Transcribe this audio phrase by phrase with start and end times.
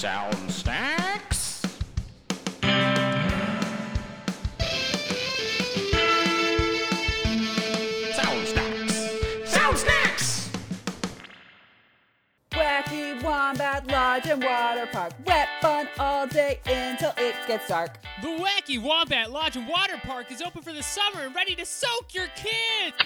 [0.00, 1.60] Sound Snackz.
[8.14, 9.46] Sound Snackz.
[9.46, 10.48] Sound Snackz.
[12.52, 15.12] Wacky Wombat Lodge and Water Park.
[15.26, 17.98] Wet fun all day until it gets dark.
[18.22, 21.66] The Wacky Wombat Lodge and Water Park is open for the summer and ready to
[21.66, 22.96] soak your kids!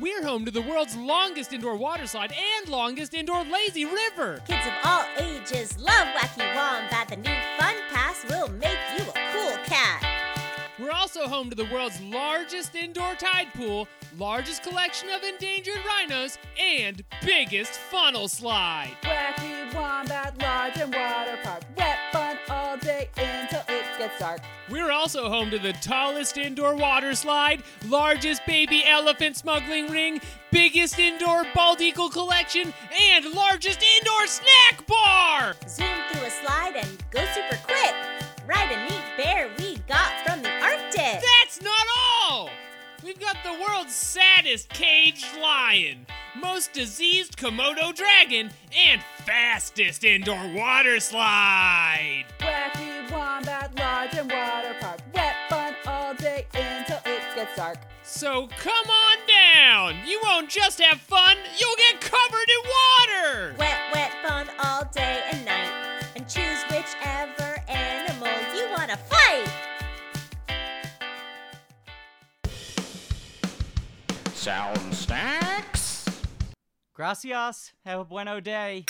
[0.00, 4.42] We're home to the world's longest indoor water slide and longest indoor lazy river.
[4.44, 7.10] Kids of all ages love Wacky Wombat.
[7.10, 10.04] The new Fun Pass will make you a cool cat.
[10.80, 13.86] We're also home to the world's largest indoor tide pool,
[14.18, 18.96] largest collection of endangered rhinos, and biggest funnel slide.
[19.04, 21.33] Wacky Wombat Lodge and Water
[24.14, 24.40] gets dark.
[24.70, 30.98] We're also home to the tallest indoor water slide, largest baby elephant smuggling ring, biggest
[30.98, 32.72] indoor bald eagle collection,
[33.12, 35.54] and largest indoor snack bar!
[35.68, 37.94] Zoom through a slide and go super quick.
[38.46, 41.22] Ride a neat bear we got from the Arctic.
[41.22, 41.86] That's not
[42.30, 42.50] all!
[43.02, 46.06] We've got the world's saddest caged lion,
[46.40, 52.24] most diseased Komodo dragon, and fastest indoor water slide!
[57.64, 57.78] It gets dark.
[58.02, 60.06] So come on down!
[60.06, 63.54] You won't just have fun, you'll get covered in water!
[63.58, 65.72] Wet, wet fun all day and night.
[66.16, 69.50] And choose whichever animal you want to fight.
[74.34, 76.06] Sound Snackz.
[76.94, 77.72] Gracias.
[77.84, 78.84] Have a bueno day.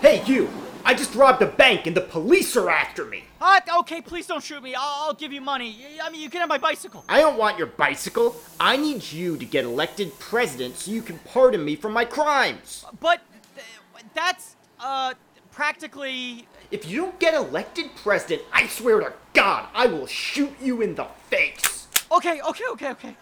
[0.00, 0.48] Hey, you!
[0.88, 3.24] I just robbed a bank and the police are after me!
[3.42, 4.74] Ah, okay, please don't shoot me.
[4.74, 5.76] I'll, I'll give you money.
[6.02, 7.04] I mean, you can have my bicycle.
[7.10, 8.34] I don't want your bicycle.
[8.58, 12.86] I need you to get elected president so you can pardon me for my crimes.
[13.00, 13.20] But
[13.54, 13.66] th-
[14.14, 15.12] that's, uh,
[15.52, 16.48] practically.
[16.70, 20.94] If you don't get elected president, I swear to God, I will shoot you in
[20.94, 21.86] the face.
[22.10, 23.16] Okay, okay, okay, okay.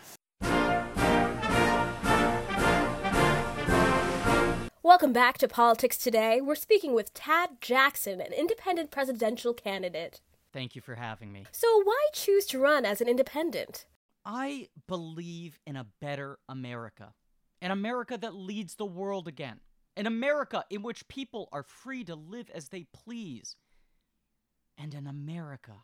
[4.86, 6.41] Welcome back to Politics Today.
[6.41, 10.20] We're speaking with Tad Jackson, an independent presidential candidate.
[10.52, 11.44] Thank you for having me.
[11.50, 13.84] So, why choose to run as an independent?
[14.25, 17.14] I believe in a better America.
[17.60, 19.58] An America that leads the world again.
[19.96, 23.56] An America in which people are free to live as they please.
[24.78, 25.82] And an America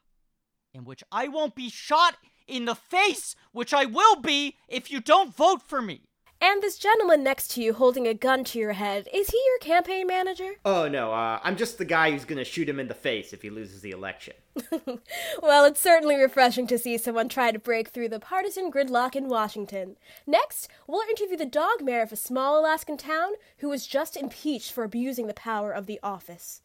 [0.73, 5.01] in which I won't be shot in the face, which I will be if you
[5.01, 6.03] don't vote for me.
[6.45, 9.59] And this gentleman next to you holding a gun to your head, is he your
[9.61, 10.55] campaign manager?
[10.65, 13.43] Oh no, uh, I'm just the guy who's gonna shoot him in the face if
[13.43, 14.35] he loses the election.
[15.43, 19.29] Well, it's certainly refreshing to see someone try to break through the partisan gridlock in
[19.29, 19.97] Washington.
[20.27, 24.73] Next, we'll interview the dog mayor of a small Alaskan town who was just impeached
[24.73, 26.61] for abusing the power of the office.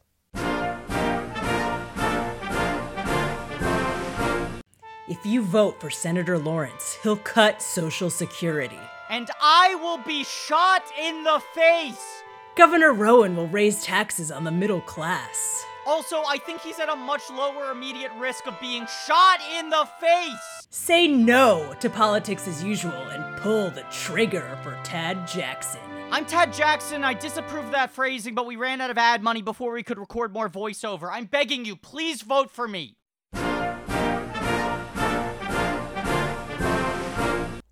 [5.09, 8.79] If you vote for Senator Lawrence, he'll cut Social Security.
[9.09, 12.23] And I will be shot in the face.
[12.55, 15.63] Governor Rowan will raise taxes on the middle class.
[15.85, 19.87] Also, I think he's at a much lower immediate risk of being shot in the
[20.01, 20.67] face.
[20.71, 25.79] Say no to politics as usual and pull the trigger for Tad Jackson.
[26.11, 27.05] I'm Tad Jackson.
[27.05, 30.33] I disapprove that phrasing, but we ran out of ad money before we could record
[30.33, 31.09] more voiceover.
[31.09, 32.97] I'm begging you, please vote for me.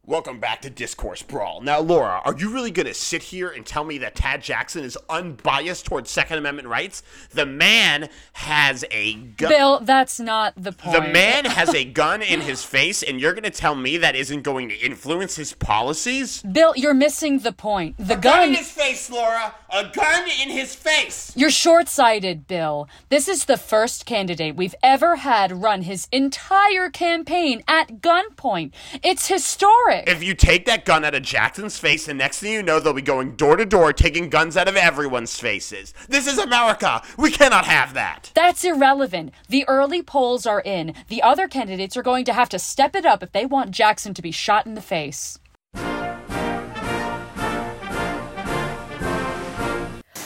[0.07, 1.61] Welcome back to Discourse Brawl.
[1.61, 4.83] Now, Laura, are you really going to sit here and tell me that Tad Jackson
[4.83, 7.01] is unbiased towards Second Amendment rights?
[7.31, 9.49] The man has a gun.
[9.49, 10.95] Bill, that's not the point.
[10.95, 14.15] The man has a gun in his face, and you're going to tell me that
[14.15, 16.43] isn't going to influence his policies?
[16.43, 17.97] Bill, you're missing the point.
[17.97, 18.49] The A gun gun.
[18.49, 19.55] in his face, Laura.
[19.71, 21.33] A gun in his face.
[21.35, 22.87] You're short sighted, Bill.
[23.09, 28.71] This is the first candidate we've ever had run his entire campaign at gunpoint.
[29.01, 29.94] It's historic.
[30.07, 32.93] If you take that gun out of Jackson's face, the next thing you know, they'll
[32.93, 35.93] be going door to door taking guns out of everyone's faces.
[36.09, 37.01] This is America.
[37.17, 38.31] We cannot have that.
[38.35, 39.31] That's irrelevant.
[39.49, 40.93] The early polls are in.
[41.07, 44.13] The other candidates are going to have to step it up if they want Jackson
[44.13, 45.39] to be shot in the face.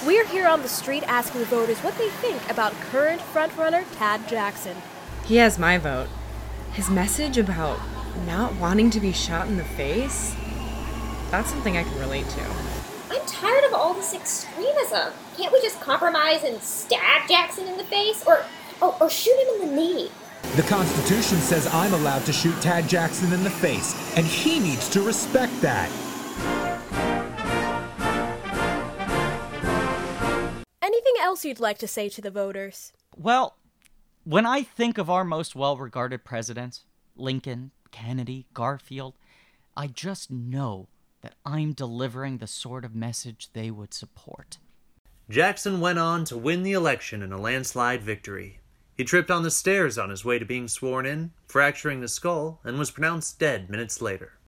[0.05, 4.27] We're here on the street asking the voters what they think about current frontrunner Tad
[4.27, 4.75] Jackson.
[5.25, 6.07] He has my vote.
[6.73, 7.79] His message about
[8.25, 10.35] not wanting to be shot in the face,
[11.31, 12.41] that's something I can relate to.
[13.11, 15.13] I'm tired of all this extremism.
[15.37, 18.45] Can't we just compromise and stab Jackson in the face or,
[18.81, 20.11] or, or shoot him in the knee?
[20.55, 24.89] The Constitution says I'm allowed to shoot Tad Jackson in the face, and he needs
[24.89, 25.89] to respect that.
[30.81, 32.93] Anything else you'd like to say to the voters?
[33.15, 33.57] Well,
[34.23, 36.81] when I think of our most well regarded president,
[37.15, 39.15] Lincoln, Kennedy, Garfield,
[39.75, 40.87] I just know
[41.21, 44.57] that I'm delivering the sort of message they would support.
[45.29, 48.59] Jackson went on to win the election in a landslide victory.
[48.97, 52.59] He tripped on the stairs on his way to being sworn in, fracturing his skull,
[52.63, 54.38] and was pronounced dead minutes later.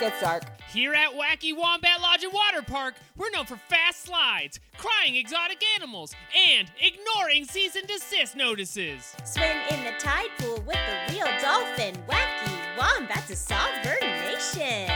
[0.00, 0.44] Gets dark.
[0.70, 5.62] Here at Wacky Wombat Lodge and Water Park, we're known for fast slides, crying exotic
[5.76, 6.14] animals,
[6.50, 9.14] and ignoring cease and desist notices.
[9.24, 11.94] Swim in the tide pool with the real dolphin.
[12.08, 14.90] Wacky Wombat's a sovereign nation.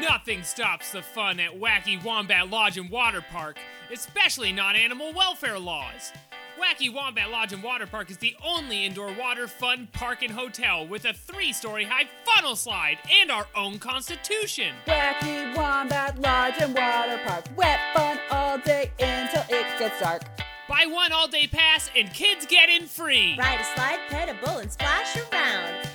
[0.00, 3.58] Nothing stops the fun at Wacky Wombat Lodge and Water Park,
[3.92, 6.12] especially not animal welfare laws.
[6.58, 10.86] Wacky Wombat Lodge and Water Park is the only indoor water fun park and hotel
[10.86, 14.74] with a three story high funnel slide and our own constitution.
[14.86, 17.44] Wacky Wombat Lodge and Water Park.
[17.56, 20.22] Wet fun all day until it gets dark.
[20.68, 23.36] Buy one all day pass and kids get in free.
[23.38, 25.87] Ride a slide, pet a bull, and splash around.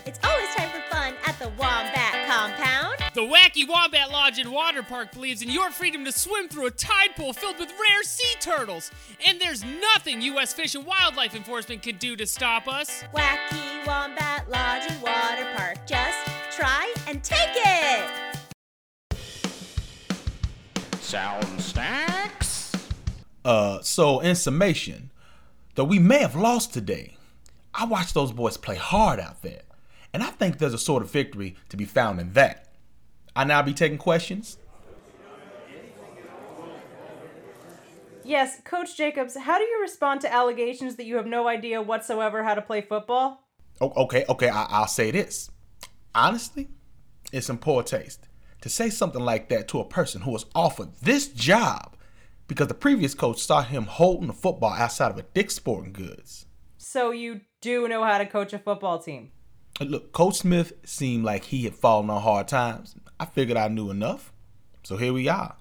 [3.33, 7.15] Wacky Wombat Lodge and Water Park believes in your freedom to swim through a tide
[7.15, 8.91] pool filled with rare sea turtles.
[9.25, 10.53] And there's nothing U.S.
[10.53, 13.03] Fish and Wildlife Enforcement can do to stop us.
[13.11, 15.77] Wacky Wombat Lodge and Water Park.
[15.87, 16.19] Just
[16.51, 18.37] try and take it.
[20.99, 22.79] Sound Snackz.
[23.43, 25.09] Uh, so in summation,
[25.73, 27.17] though we may have lost today,
[27.73, 29.63] I watched those boys play hard out there,
[30.13, 32.62] and I think there's a sort of victory to be found in that.
[33.35, 34.57] I now be taking questions.
[38.25, 42.43] Yes, Coach Jacobs, how do you respond to allegations that you have no idea whatsoever
[42.43, 43.43] how to play football?
[43.81, 45.51] O- okay, okay, I- I'll say this.
[46.15, 46.69] Honestly,
[47.33, 48.27] it's in poor taste
[48.61, 51.97] to say something like that to a person who was offered this job
[52.47, 56.45] because the previous coach saw him holding the football outside of a Dick's Sporting Goods.
[56.77, 59.31] So you do know how to coach a football team.
[59.81, 62.95] Look, Coach Smith seemed like he had fallen on hard times.
[63.19, 64.31] I figured I knew enough.
[64.83, 65.55] So here we are.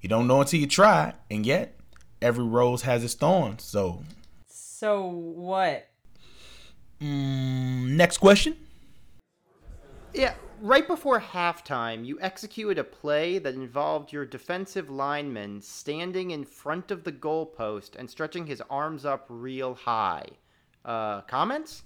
[0.00, 1.78] You don't know until you try, and yet
[2.20, 3.64] every rose has its thorns.
[3.64, 4.04] So,
[4.46, 5.88] So what?
[7.00, 8.56] mm, next question.
[10.14, 16.44] Yeah, right before halftime, you executed a play that involved your defensive lineman standing in
[16.44, 20.26] front of the goalpost and stretching his arms up real high.
[20.84, 21.82] Uh, comments?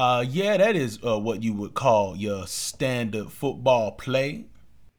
[0.00, 4.46] Uh, yeah, that is uh, what you would call your standard football play.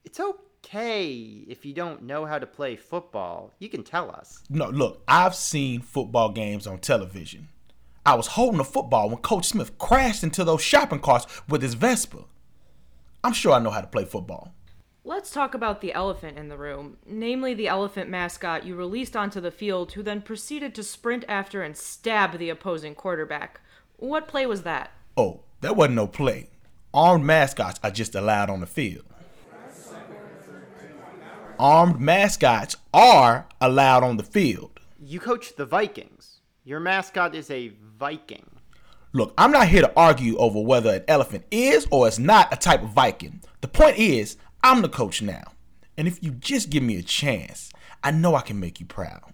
[0.05, 3.51] It's okay if you don't know how to play football.
[3.57, 4.43] You can tell us.
[4.47, 7.47] No, look, I've seen football games on television.
[8.05, 11.73] I was holding the football when Coach Smith crashed into those shopping carts with his
[11.73, 12.25] Vespa.
[13.23, 14.53] I'm sure I know how to play football.
[15.03, 19.41] Let's talk about the elephant in the room, namely the elephant mascot you released onto
[19.41, 23.61] the field who then proceeded to sprint after and stab the opposing quarterback.
[24.01, 24.89] What play was that?
[25.15, 26.49] Oh, that wasn't no play.
[26.91, 29.05] Armed mascots are just allowed on the field.
[31.59, 34.79] Armed mascots are allowed on the field.
[34.99, 36.39] You coach the Vikings.
[36.63, 38.47] Your mascot is a Viking.
[39.13, 42.57] Look, I'm not here to argue over whether an elephant is or is not a
[42.57, 43.43] type of Viking.
[43.61, 45.43] The point is, I'm the coach now.
[45.95, 47.71] And if you just give me a chance,
[48.03, 49.31] I know I can make you proud.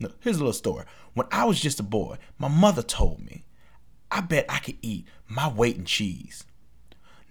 [0.00, 0.84] Look, here's a little story.
[1.14, 3.44] When I was just a boy, my mother told me,
[4.12, 6.44] I bet I could eat my weight in cheese.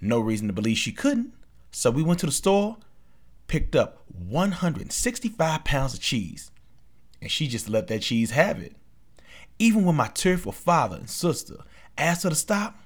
[0.01, 1.31] No reason to believe she couldn't.
[1.71, 2.77] So we went to the store,
[3.45, 6.51] picked up 165 pounds of cheese,
[7.21, 8.75] and she just let that cheese have it.
[9.59, 11.57] Even when my tearful father and sister
[11.99, 12.79] asked her to stop,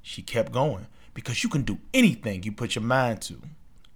[0.00, 3.42] she kept going because you can do anything you put your mind to.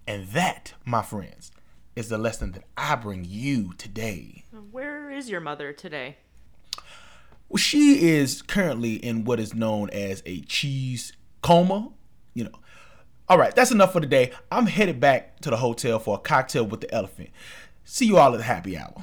[0.04, 1.52] And that, my friends,
[1.94, 4.46] is the lesson that I bring you today.
[4.72, 6.16] Where is your mother today?
[7.52, 11.90] Well, she is currently in what is known as a cheese coma.
[12.32, 12.58] You know.
[13.28, 14.32] All right, that's enough for today.
[14.50, 17.28] I'm headed back to the hotel for a cocktail with the elephant.
[17.84, 18.94] See you all at the happy hour.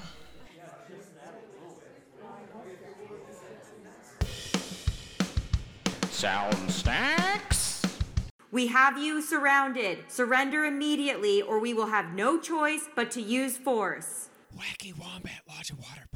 [6.10, 7.88] Sound Snackz.
[8.51, 10.00] We have you surrounded.
[10.08, 14.29] Surrender immediately, or we will have no choice but to use force.
[14.58, 16.09] Wacky Wombat Lodge and Water Park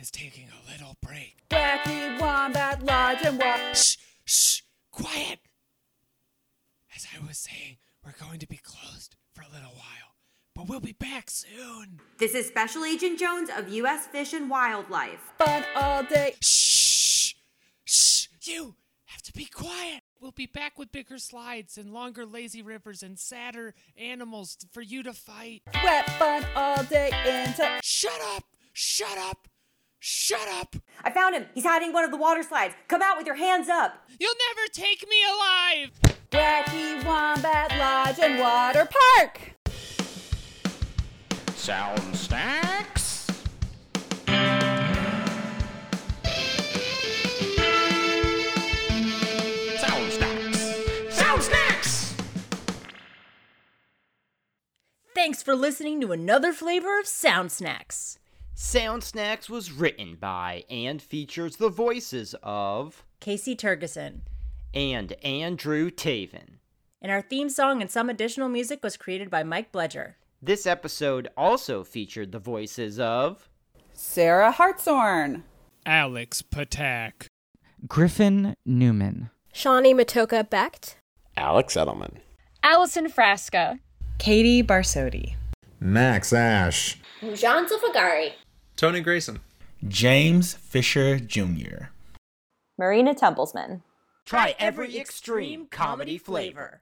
[0.00, 1.36] is taking a little break.
[1.50, 3.74] Wacky Wombat Lodge and Water.
[3.74, 5.40] Shh, shh, quiet.
[6.96, 10.14] As I was saying, we're going to be closed for a little while,
[10.54, 12.00] but we'll be back soon.
[12.18, 14.06] This is Special Agent Jones of U.S.
[14.06, 15.32] Fish and Wildlife.
[15.38, 16.34] Fun all day.
[16.40, 17.34] Shh!
[17.84, 18.28] Shh!
[18.42, 20.00] You have to be quiet.
[20.18, 25.02] We'll be back with bigger slides and longer lazy rivers and sadder animals for you
[25.02, 25.62] to fight.
[25.84, 27.80] Wet fun all day until.
[27.82, 28.44] Shut up!
[28.72, 29.49] Shut up!
[30.02, 30.76] Shut up!
[31.04, 31.44] I found him.
[31.52, 32.74] He's hiding one of the water slides.
[32.88, 34.02] Come out with your hands up.
[34.18, 35.90] You'll never take me alive!
[36.30, 38.88] Wacky Wombat Lodge and Water
[39.18, 39.56] Park.
[41.54, 43.30] Sound Snackz.
[49.78, 51.12] Sound Snackz.
[51.12, 52.14] Sound Snackz.
[55.14, 58.16] Thanks for listening to another flavor of Sound Snackz.
[58.62, 64.20] Sound Snackz was written by and features the voices of Kacie Tergesen.
[64.74, 66.58] and Andrew Tavin.
[67.00, 70.16] And our theme song and some additional music was created by Mike Blejer.
[70.42, 73.48] This episode also featured the voices of
[73.94, 75.44] Sarah Hartshorne.
[75.86, 77.28] Alex Ptak.
[77.88, 79.30] Griffin Newman.
[79.54, 80.96] Shani Matoaka Bekt.
[81.34, 82.18] Alex Edelman.
[82.62, 83.80] Allison Frasca.
[84.18, 85.36] Katie Barsotti.
[85.80, 86.98] Max Ash.
[87.22, 88.32] Moujan Zolfaghari.
[88.80, 89.40] Tony Grayson.
[89.88, 91.90] James Fisher Jr.
[92.78, 93.82] Marina Tempelsman.
[94.24, 96.80] Try every extreme comedy flavor.